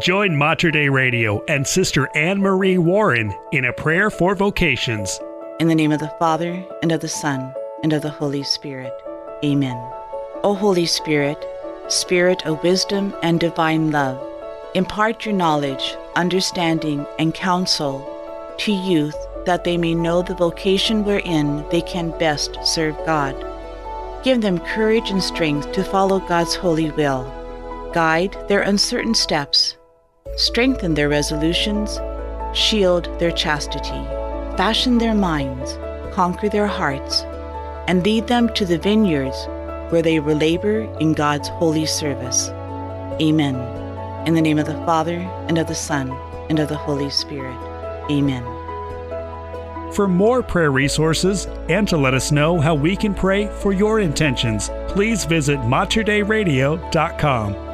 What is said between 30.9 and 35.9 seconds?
their resolutions. Shield their chastity. Fashion their minds.